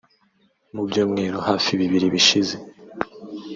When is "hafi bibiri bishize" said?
1.47-2.55